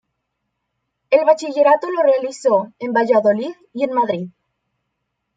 El 1.11 1.25
bachillerato 1.25 1.91
lo 1.91 2.01
realizó 2.01 2.73
en 2.79 2.91
Valladolid 2.91 3.53
y 3.71 3.83
en 3.83 3.93
Madrid. 3.93 4.29